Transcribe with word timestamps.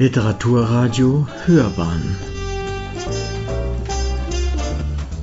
Literaturradio 0.00 1.26
Hörbahn. 1.44 2.16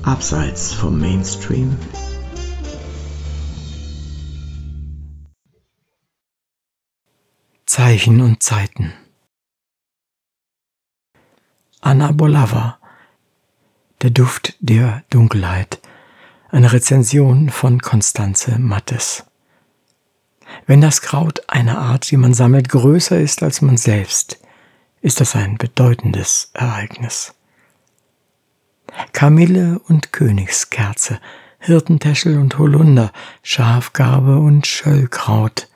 Abseits 0.04 0.74
vom 0.74 1.00
Mainstream. 1.00 1.78
Zeichen 7.66 8.20
und 8.20 8.44
Zeiten. 8.44 8.92
Anna 11.80 12.12
Bolava. 12.12 12.78
Der 14.02 14.10
Duft 14.10 14.58
der 14.60 15.06
Dunkelheit. 15.10 15.80
Eine 16.50 16.74
Rezension 16.74 17.50
von 17.50 17.80
Konstanze 17.80 18.60
Mattes. 18.60 19.24
Wenn 20.66 20.82
das 20.82 21.00
Kraut 21.02 21.48
einer 21.48 21.78
Art, 21.78 22.12
die 22.12 22.18
man 22.18 22.34
sammelt, 22.34 22.68
größer 22.68 23.18
ist 23.18 23.42
als 23.42 23.62
man 23.62 23.78
selbst, 23.78 24.42
ist 25.06 25.22
das 25.22 25.36
ein 25.36 25.60
bedeutendes 25.60 26.50
Ereignis. 26.54 27.36
Kamille 29.14 29.80
und 29.88 30.12
Königskerze, 30.12 31.20
Hirtentäschel 31.60 32.40
und 32.40 32.58
Holunder, 32.58 33.12
Schafgarbe 33.44 34.40
und 34.40 34.66
Schöllkraut. 34.66 35.68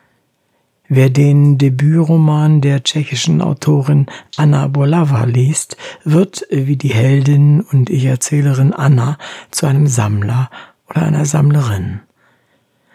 Wer 0.88 1.12
den 1.12 1.60
Debütroman 1.60 2.62
der 2.62 2.84
tschechischen 2.84 3.44
Autorin 3.44 4.08
Anna 4.36 4.68
Bolava 4.68 5.26
liest, 5.26 5.78
wird 6.04 6.48
wie 6.50 6.78
die 6.78 6.90
Heldin 6.90 7.62
und 7.62 7.92
Ich-Erzählerin 7.92 8.74
Anna 8.74 9.20
zu 9.52 9.68
einem 9.68 9.86
Sammler 9.86 10.50
oder 10.90 11.04
einer 11.04 11.26
Sammlerin. 11.26 12.00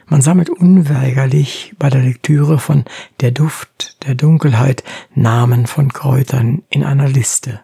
Man 0.06 0.20
sammelt 0.20 0.50
unweigerlich 0.50 1.74
bei 1.78 1.88
der 1.88 2.02
Lektüre 2.02 2.58
von 2.58 2.84
Der 3.20 3.30
Duft 3.30 4.04
der 4.06 4.14
Dunkelheit 4.14 4.84
Namen 5.14 5.66
von 5.66 5.92
Kräutern 5.92 6.62
in 6.68 6.84
einer 6.84 7.08
Liste. 7.08 7.60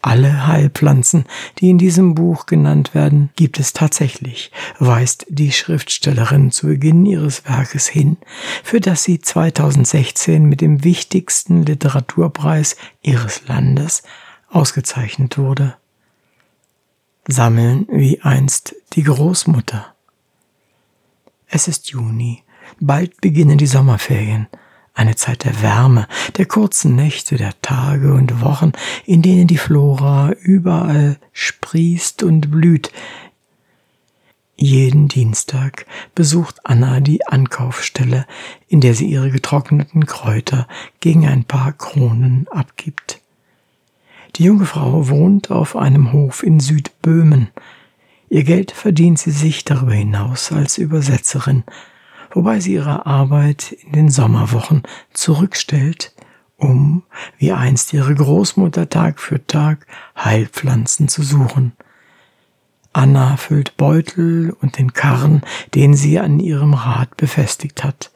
Alle 0.00 0.46
Heilpflanzen, 0.46 1.24
die 1.58 1.70
in 1.70 1.78
diesem 1.78 2.14
Buch 2.14 2.44
genannt 2.44 2.94
werden, 2.94 3.30
gibt 3.36 3.58
es 3.58 3.72
tatsächlich, 3.72 4.52
weist 4.78 5.24
die 5.30 5.50
Schriftstellerin 5.50 6.50
zu 6.50 6.66
Beginn 6.66 7.06
ihres 7.06 7.46
Werkes 7.46 7.86
hin, 7.86 8.18
für 8.62 8.80
das 8.80 9.02
sie 9.02 9.20
2016 9.20 10.44
mit 10.44 10.60
dem 10.60 10.84
wichtigsten 10.84 11.64
Literaturpreis 11.64 12.76
ihres 13.00 13.48
Landes 13.48 14.02
ausgezeichnet 14.50 15.38
wurde. 15.38 15.74
Sammeln 17.26 17.86
wie 17.90 18.20
einst 18.20 18.74
die 18.92 19.04
Großmutter. 19.04 19.93
Es 21.46 21.68
ist 21.68 21.90
Juni. 21.90 22.42
Bald 22.80 23.20
beginnen 23.20 23.58
die 23.58 23.66
Sommerferien. 23.66 24.48
Eine 24.94 25.16
Zeit 25.16 25.44
der 25.44 25.60
Wärme, 25.60 26.06
der 26.36 26.46
kurzen 26.46 26.94
Nächte, 26.94 27.36
der 27.36 27.60
Tage 27.62 28.14
und 28.14 28.40
Wochen, 28.40 28.72
in 29.04 29.22
denen 29.22 29.48
die 29.48 29.58
Flora 29.58 30.32
überall 30.40 31.18
sprießt 31.32 32.22
und 32.22 32.50
blüht. 32.50 32.92
Jeden 34.56 35.08
Dienstag 35.08 35.84
besucht 36.14 36.60
Anna 36.64 37.00
die 37.00 37.26
Ankaufsstelle, 37.26 38.24
in 38.68 38.80
der 38.80 38.94
sie 38.94 39.06
ihre 39.06 39.30
getrockneten 39.30 40.06
Kräuter 40.06 40.68
gegen 41.00 41.26
ein 41.26 41.44
paar 41.44 41.72
Kronen 41.72 42.46
abgibt. 42.52 43.20
Die 44.36 44.44
junge 44.44 44.66
Frau 44.66 45.08
wohnt 45.08 45.50
auf 45.50 45.76
einem 45.76 46.12
Hof 46.12 46.44
in 46.44 46.60
Südböhmen. 46.60 47.48
Ihr 48.34 48.42
Geld 48.42 48.72
verdient 48.72 49.20
sie 49.20 49.30
sich 49.30 49.62
darüber 49.62 49.92
hinaus 49.92 50.50
als 50.50 50.76
Übersetzerin, 50.76 51.62
wobei 52.32 52.58
sie 52.58 52.72
ihre 52.72 53.06
Arbeit 53.06 53.70
in 53.70 53.92
den 53.92 54.08
Sommerwochen 54.08 54.82
zurückstellt, 55.12 56.12
um, 56.56 57.04
wie 57.38 57.52
einst 57.52 57.92
ihre 57.92 58.12
Großmutter 58.12 58.88
Tag 58.88 59.20
für 59.20 59.46
Tag, 59.46 59.86
Heilpflanzen 60.18 61.06
zu 61.06 61.22
suchen. 61.22 61.74
Anna 62.92 63.36
füllt 63.36 63.76
Beutel 63.76 64.50
und 64.60 64.78
den 64.78 64.92
Karren, 64.92 65.42
den 65.76 65.94
sie 65.94 66.18
an 66.18 66.40
ihrem 66.40 66.74
Rad 66.74 67.16
befestigt 67.16 67.84
hat. 67.84 68.10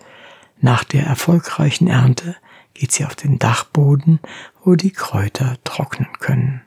Nach 0.61 0.83
der 0.83 1.07
erfolgreichen 1.07 1.87
Ernte 1.87 2.35
geht 2.75 2.91
sie 2.91 3.05
auf 3.05 3.15
den 3.15 3.39
Dachboden, 3.39 4.19
wo 4.65 4.75
die 4.75 4.91
Kräuter 4.91 5.59
trocknen 5.63 6.09
können. 6.19 6.63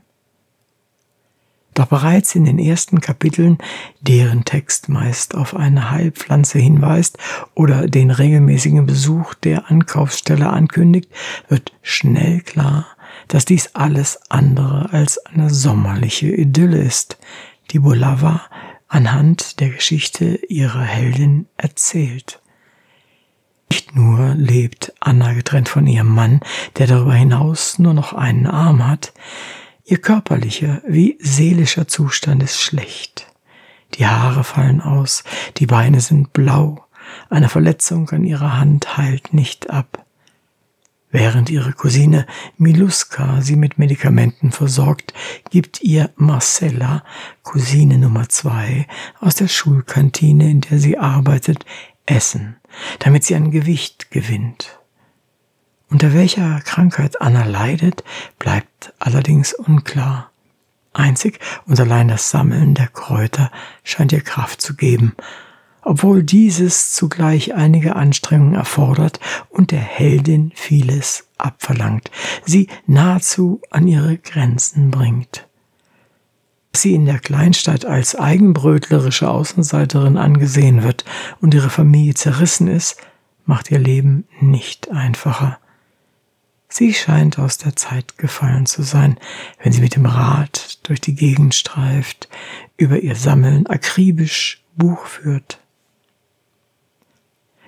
Doch 1.74 1.86
bereits 1.86 2.36
in 2.36 2.44
den 2.44 2.60
ersten 2.60 3.00
Kapiteln, 3.00 3.58
deren 4.02 4.44
Text 4.44 4.90
meist 4.90 5.36
auf 5.36 5.56
eine 5.56 5.90
Heilpflanze 5.90 6.60
hinweist 6.60 7.18
oder 7.56 7.88
den 7.88 8.12
regelmäßigen 8.12 8.86
Besuch 8.86 9.34
der 9.36 9.72
Ankaufsstelle 9.72 10.50
ankündigt, 10.50 11.10
wird 11.48 11.72
schnell 11.82 12.42
klar, 12.42 12.88
dass 13.30 13.46
dies 13.46 13.74
alles 13.74 14.20
andere 14.30 14.92
als 14.92 15.18
eine 15.26 15.50
sommerliche 15.50 16.28
Idylle 16.28 16.80
ist, 16.80 17.18
die 17.72 17.80
Bolava 17.80 18.42
anhand 18.90 19.62
der 19.62 19.70
Geschichte 19.70 20.40
ihrer 20.50 20.84
Heldin 20.84 21.48
erzählt. 21.56 22.42
Nicht 23.70 23.96
nur 23.96 24.36
lebt 24.36 24.92
Anna 25.00 25.32
getrennt 25.32 25.70
von 25.70 25.88
ihrem 25.88 26.10
Mann, 26.10 26.42
der 26.78 26.88
darüber 26.88 27.14
hinaus 27.14 27.80
nur 27.80 27.94
noch 27.94 28.12
einen 28.12 28.46
Arm 28.46 28.86
hat, 28.86 29.14
Ihr 29.84 29.98
körperlicher 29.98 30.82
wie 30.88 31.18
seelischer 31.20 31.88
Zustand 31.88 32.44
ist 32.44 32.62
schlecht. 32.62 33.28
Die 33.96 34.06
Haare 34.06 34.44
fallen 34.44 34.82
aus, 34.82 35.24
die 35.58 35.66
Beine 35.66 36.02
sind 36.02 36.34
blau, 36.34 36.86
eine 37.30 37.50
Verletzung 37.50 38.10
an 38.12 38.24
ihrer 38.24 38.58
Hand 38.58 38.98
heilt 38.98 39.34
nicht 39.34 39.70
ab. 39.70 40.06
Während 41.10 41.50
ihre 41.50 41.74
Cousine 41.74 42.26
Miluska 42.58 43.42
sie 43.42 43.58
mit 43.58 43.78
Medikamenten 43.78 44.52
versorgt, 44.52 45.14
gibt 45.50 45.82
ihr 45.82 46.10
Marcella, 46.16 47.04
Cousine 47.44 47.98
Nummer 47.98 48.30
zwei, 48.30 48.88
aus 49.20 49.36
der 49.36 49.50
Schulkantine, 49.50 50.50
in 50.50 50.62
der 50.62 50.80
sie 50.80 50.98
arbeitet, 50.98 51.66
Essen, 52.06 52.56
damit 53.00 53.26
sie 53.26 53.36
an 53.36 53.52
Gewicht 53.52 54.10
gewinnt. 54.10 54.81
Unter 55.92 56.14
welcher 56.14 56.62
Krankheit 56.62 57.22
Anna 57.22 57.44
leidet, 57.44 58.06
bleibt 58.40 58.94
allerdings 59.00 59.54
unklar. 59.54 60.32
Einzig 60.94 61.40
und 61.66 61.78
allein 61.82 62.08
das 62.08 62.30
Sammeln 62.30 62.76
der 62.76 62.88
Kräuter 62.88 63.52
scheint 63.84 64.14
ihr 64.14 64.22
Kraft 64.22 64.62
zu 64.62 64.76
geben, 64.78 65.18
obwohl 65.82 66.24
dieses 66.24 66.94
zugleich 66.94 67.56
einige 67.56 67.98
Anstrengungen 67.98 68.56
erfordert 68.56 69.20
und 69.50 69.72
der 69.72 69.82
Heldin 69.82 70.54
vieles 70.56 71.28
abverlangt, 71.38 72.10
sie 72.46 72.68
nahezu 72.88 73.62
an 73.70 73.86
ihre 73.86 74.18
Grenzen 74.18 74.92
bringt. 74.92 75.46
Sie 76.74 76.94
in 76.94 77.06
der 77.06 77.20
Kleinstadt 77.20 77.84
als 77.84 78.16
eigenbrötlerische 78.16 79.30
Außenseiterin 79.30 80.16
angesehen 80.16 80.84
wird 80.84 81.04
und 81.42 81.54
ihre 81.54 81.70
Familie 81.70 82.14
zerrissen 82.14 82.68
ist, 82.70 82.96
macht 83.46 83.72
ihr 83.72 83.80
Leben 83.80 84.26
nicht 84.40 84.90
einfacher. 84.90 85.60
Sie 86.74 86.94
scheint 86.94 87.38
aus 87.38 87.58
der 87.58 87.76
Zeit 87.76 88.18
gefallen 88.18 88.66
zu 88.66 88.82
sein, 88.82 89.18
wenn 89.62 89.74
sie 89.74 89.82
mit 89.82 89.98
dem 89.98 90.06
Rad 90.06 90.80
durch 90.88 91.02
die 91.02 91.16
Gegend 91.16 91.54
streift, 91.54 92.30
über 92.78 93.00
ihr 93.00 93.18
Sammeln 93.18 93.68
akribisch 93.68 94.64
Buch 94.78 95.06
führt. 95.06 95.60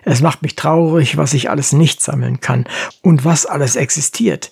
Es 0.03 0.21
macht 0.21 0.41
mich 0.41 0.55
traurig, 0.55 1.17
was 1.17 1.33
ich 1.33 1.49
alles 1.49 1.73
nicht 1.73 1.99
sammeln 2.01 2.39
kann 2.39 2.65
und 3.01 3.25
was 3.25 3.45
alles 3.45 3.75
existiert, 3.75 4.51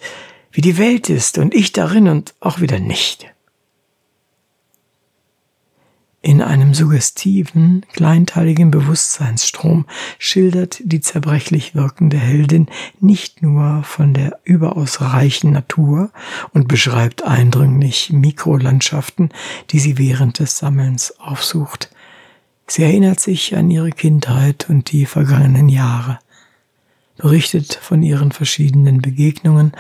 wie 0.52 0.62
die 0.62 0.78
Welt 0.78 1.10
ist 1.10 1.38
und 1.38 1.56
ich 1.56 1.72
darin 1.72 2.10
und 2.10 2.34
auch 2.42 2.60
wieder 2.60 2.80
nicht. 2.80 3.34
In 6.24 6.44
einem 6.44 6.76
suggestiven, 6.76 7.84
kleinteiligen 7.94 8.70
Bewusstseinsstrom 8.70 9.88
schildert 10.20 10.80
die 10.84 11.02
zerbrechlich 11.02 11.74
wirkende 11.74 12.18
Heldin 12.18 12.68
nicht 13.00 13.42
nur 13.42 13.82
von 13.84 14.14
der 14.14 14.40
überaus 14.44 15.02
reichen 15.02 15.52
Natur 15.52 16.12
und 16.54 16.68
beschreibt 16.68 17.24
eindringlich 17.24 18.12
Mikrolandschaften, 18.14 19.30
die 19.72 19.80
sie 19.80 19.98
während 19.98 20.38
des 20.38 20.60
Sammelns 20.60 21.20
aufsucht. 21.20 21.90
Sie 22.68 22.84
erinnert 22.84 23.20
sich 23.20 23.56
an 23.56 23.72
ihre 23.72 23.90
Kindheit 23.90 24.70
und 24.70 24.92
die 24.92 25.08
vergangenen 25.08 25.70
Jahre 25.70 26.20
berichtet 27.22 27.76
von 27.76 28.02
ihren 28.02 28.32
verschiedenen 28.32 29.00
Begegnungen, 29.02 29.74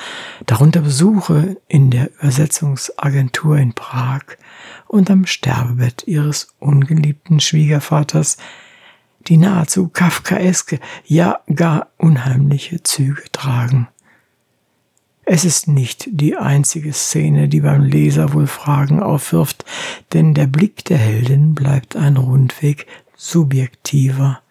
darunter 0.46 0.82
Besuche 0.82 1.58
in 1.68 1.90
der 1.90 2.12
Übersetzungsagentur 2.20 3.58
in 3.58 3.74
Prag 3.74 4.22
und 4.88 5.10
am 5.10 5.26
Sterbebett 5.26 6.04
ihres 6.06 6.50
ungeliebten 6.60 7.40
Schwiegervaters, 7.40 8.38
die 9.28 9.38
nahezu 9.38 9.88
kafkaeske, 9.88 10.80
ja 11.06 11.40
gar 11.54 11.88
unheimliche 11.98 12.84
Züge 12.84 13.24
tragen. 13.32 13.88
Es 15.24 15.44
ist 15.44 15.68
nicht 15.68 16.10
die 16.12 16.36
einzige 16.36 16.94
Szene, 16.94 17.48
die 17.48 17.62
beim 17.62 17.84
Leser 17.84 18.34
wohl 18.34 18.48
Fragen 18.48 19.02
aufwirft, 19.02 19.66
denn 20.14 20.36
der 20.36 20.48
Blick 20.48 20.86
der 20.86 20.98
Heldin 20.98 21.56
bleibt 21.56 21.96
ein 21.96 22.18
Rundweg 22.18 22.86
subjektiver. 23.16 24.42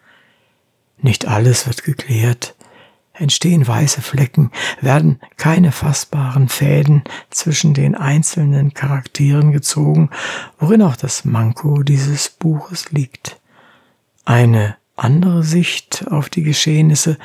Nicht 0.97 1.27
alles 1.27 1.67
wird 1.67 1.83
geklärt, 1.83 2.55
entstehen 3.13 3.67
weiße 3.67 4.01
Flecken, 4.01 4.51
werden 4.79 5.19
keine 5.37 5.71
fassbaren 5.71 6.49
Fäden 6.49 7.03
zwischen 7.29 7.73
den 7.73 7.95
einzelnen 7.95 8.73
Charakteren 8.73 9.51
gezogen, 9.51 10.09
worin 10.59 10.81
auch 10.81 10.95
das 10.95 11.25
Manko 11.25 11.83
dieses 11.83 12.29
Buches 12.29 12.91
liegt. 12.91 13.39
Eine 14.25 14.77
andere 14.95 15.43
Sicht 15.43 16.05
auf 16.09 16.29
die 16.29 16.43
Geschehnisse, 16.43 17.17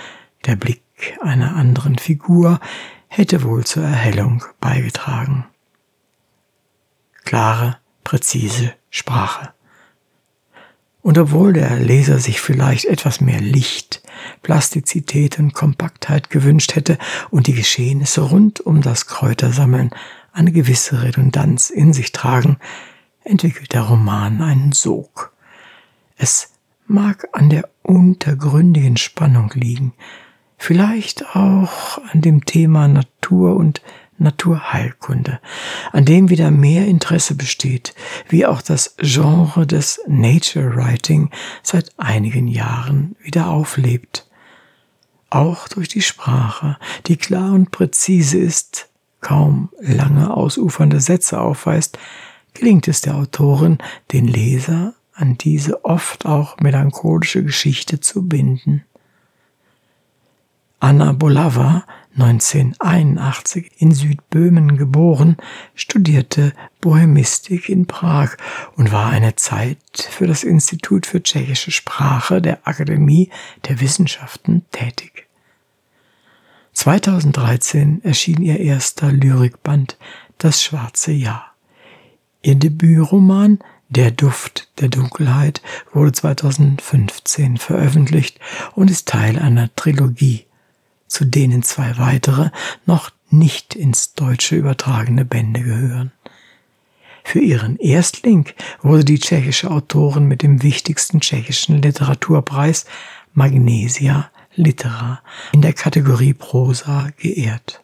der 0.47 0.57
Blick 0.57 0.83
einer 1.21 1.57
anderen 1.57 1.99
Figur, 1.99 2.61
hätte 3.09 3.43
wohl 3.43 3.65
zur 3.65 3.85
Erhellung 3.85 4.45
beigetragen. 4.61 5.47
Klare, 7.25 7.79
präzise 8.05 8.73
Sprache. 8.91 9.56
Und 11.07 11.19
obwohl 11.19 11.53
der 11.53 11.79
Leser 11.79 12.19
sich 12.19 12.41
vielleicht 12.41 12.87
etwas 12.87 13.21
mehr 13.21 13.41
Licht, 13.41 14.03
Plastizität 14.43 15.39
und 15.39 15.55
Kompaktheit 15.55 16.31
gewünscht 16.31 16.75
hätte 16.75 16.99
und 17.31 17.47
die 17.47 17.53
Geschehnisse 17.53 18.23
rund 18.23 18.59
um 18.59 18.83
das 18.83 19.07
Kräutersammeln 19.07 19.91
eine 20.33 20.51
gewisse 20.51 21.05
Redundanz 21.05 21.71
in 21.71 21.93
sich 21.93 22.11
tragen, 22.11 22.57
entwickelt 23.23 23.73
der 23.73 23.83
Roman 23.83 24.43
einen 24.43 24.73
Sog. 24.73 25.33
Es 26.17 26.51
mag 26.89 27.29
an 27.31 27.51
der 27.51 27.69
untergründigen 27.85 28.97
Spannung 28.97 29.53
liegen, 29.55 29.93
vielleicht 30.59 31.37
auch 31.37 31.99
an 32.13 32.21
dem 32.21 32.45
Thema 32.47 32.89
Natur 32.89 33.55
und 33.55 33.81
Naturheilkunde, 34.19 35.41
an 35.93 36.05
dem 36.05 36.31
wieder 36.31 36.51
mehr 36.51 36.87
Interesse 36.87 37.35
besteht, 37.35 37.95
wie 38.29 38.47
auch 38.47 38.63
das 38.63 38.97
Genre 38.99 39.67
des 39.67 40.01
Nature 40.07 40.75
Writing 40.77 41.31
seit 41.63 41.91
einigen 41.99 42.49
Jahren 42.49 43.17
wieder 43.23 43.49
auflebt. 43.49 44.29
Auch 45.31 45.69
durch 45.69 45.89
die 45.89 46.03
Sprache, 46.03 46.77
die 47.07 47.17
klar 47.17 47.53
und 47.53 47.71
präzise 47.71 48.39
ist, 48.39 48.89
kaum 49.21 49.71
lange 49.81 50.33
ausufernde 50.33 51.01
Sätze 51.01 51.41
aufweist, 51.41 51.99
gelingt 52.55 52.89
es 52.89 53.01
der 53.01 53.17
Autorin, 53.17 53.79
den 54.13 54.27
Leser 54.27 54.95
an 55.13 55.37
diese 55.39 55.85
oft 55.85 56.27
auch 56.27 56.59
melancholische 56.61 57.43
Geschichte 57.43 58.01
zu 58.01 58.29
binden. 58.29 58.85
Anna 60.79 61.13
Bolava 61.13 61.85
1981 62.19 63.73
in 63.79 63.93
Südböhmen 63.93 64.79
geboren, 64.79 65.37
studierte 65.75 66.53
Bohemistik 66.81 67.69
in 67.69 67.87
Prag 67.87 68.37
und 68.75 68.91
war 68.91 69.11
eine 69.11 69.37
Zeit 69.37 69.79
für 70.11 70.27
das 70.27 70.43
Institut 70.43 71.05
für 71.05 71.23
tschechische 71.23 71.71
Sprache 71.71 72.41
der 72.41 72.67
Akademie 72.67 73.31
der 73.69 73.81
Wissenschaften 73.81 74.65
tätig. 74.73 75.27
2013 76.73 78.03
erschien 78.03 78.41
ihr 78.41 78.61
erster 78.61 79.13
Lyrikband 79.13 79.99
Das 80.39 80.63
schwarze 80.63 81.13
Jahr. 81.13 81.55
Ihr 82.43 82.55
Debütroman 82.55 83.59
Der 83.89 84.11
Duft 84.11 84.69
der 84.81 84.89
Dunkelheit 84.89 85.63
wurde 85.93 86.13
2015 86.13 87.57
veröffentlicht 87.59 88.41
und 88.75 88.91
ist 88.91 89.09
Teil 89.09 89.39
einer 89.39 89.75
Trilogie 89.77 90.46
zu 91.07 91.25
denen 91.25 91.63
zwei 91.63 91.99
weitere 91.99 92.51
noch 92.85 93.11
nicht 93.31 93.75
ins 93.75 94.15
Deutsche 94.15 94.57
übertragene 94.57 95.25
Bände 95.25 95.63
gehören. 95.63 96.13
Für 97.25 97.41
ihren 97.41 97.77
Erstling 97.79 98.49
wurde 98.83 99.05
die 99.05 99.19
tschechische 99.19 99.71
Autorin 99.71 100.27
mit 100.27 100.43
dem 100.43 100.63
wichtigsten 100.63 101.21
tschechischen 101.21 101.83
Literaturpreis 101.83 102.87
Magnesia 103.35 104.31
Litera 104.55 105.21
in 105.53 105.61
der 105.61 105.73
Kategorie 105.73 106.35
Prosa 106.35 107.09
geehrt. 107.19 107.83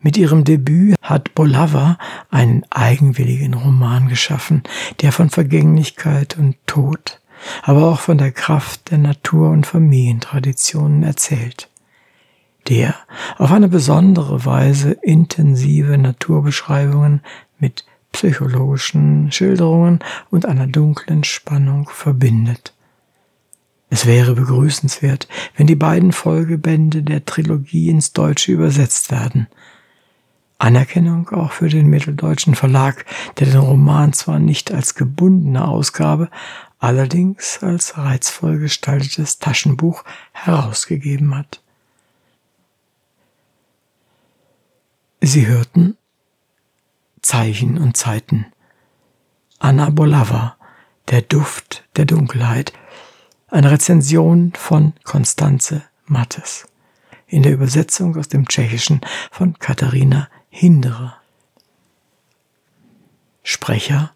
Mit 0.00 0.16
ihrem 0.16 0.44
Debüt 0.44 0.96
hat 1.00 1.34
Bolava 1.34 1.98
einen 2.30 2.64
eigenwilligen 2.70 3.54
Roman 3.54 4.08
geschaffen, 4.08 4.62
der 5.00 5.12
von 5.12 5.30
Vergänglichkeit 5.30 6.36
und 6.36 6.56
Tod, 6.66 7.20
aber 7.62 7.90
auch 7.90 8.00
von 8.00 8.18
der 8.18 8.32
Kraft 8.32 8.90
der 8.90 8.98
Natur- 8.98 9.50
und 9.50 9.66
Familientraditionen 9.66 11.02
erzählt, 11.02 11.68
der 12.68 12.94
auf 13.38 13.52
eine 13.52 13.68
besondere 13.68 14.44
Weise 14.44 14.92
intensive 15.02 15.96
Naturbeschreibungen 15.98 17.20
mit 17.58 17.84
psychologischen 18.12 19.32
Schilderungen 19.32 19.98
und 20.30 20.46
einer 20.46 20.66
dunklen 20.66 21.24
Spannung 21.24 21.88
verbindet. 21.92 22.72
Es 23.90 24.06
wäre 24.06 24.34
begrüßenswert, 24.34 25.28
wenn 25.56 25.66
die 25.66 25.76
beiden 25.76 26.12
Folgebände 26.12 27.02
der 27.02 27.24
Trilogie 27.24 27.90
ins 27.90 28.12
Deutsche 28.12 28.52
übersetzt 28.52 29.10
werden. 29.10 29.46
Anerkennung 30.58 31.28
auch 31.30 31.52
für 31.52 31.68
den 31.68 31.88
mitteldeutschen 31.88 32.54
Verlag, 32.54 33.04
der 33.38 33.48
den 33.48 33.60
Roman 33.60 34.12
zwar 34.12 34.38
nicht 34.38 34.72
als 34.72 34.94
gebundene 34.94 35.66
Ausgabe, 35.66 36.28
allerdings 36.84 37.62
als 37.62 37.96
reizvoll 37.96 38.58
gestaltetes 38.58 39.38
Taschenbuch 39.38 40.04
herausgegeben 40.32 41.34
hat. 41.34 41.62
Sie 45.22 45.46
hörten 45.46 45.96
Zeichen 47.22 47.78
und 47.78 47.96
Zeiten. 47.96 48.52
Anna 49.58 49.88
Bolava, 49.88 50.58
Der 51.08 51.22
Duft 51.22 51.88
der 51.96 52.04
Dunkelheit, 52.04 52.74
eine 53.48 53.70
Rezension 53.70 54.52
von 54.54 54.92
Konstanze 55.04 55.84
Mattes, 56.04 56.68
in 57.26 57.42
der 57.42 57.54
Übersetzung 57.54 58.14
aus 58.18 58.28
dem 58.28 58.46
Tschechischen 58.46 59.00
von 59.30 59.58
Katharina 59.58 60.28
Hinderer. 60.50 61.16
Sprecher 63.42 64.12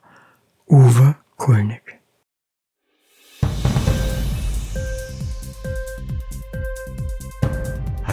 Uwe 0.67 1.17
Kulnig. 1.39 1.98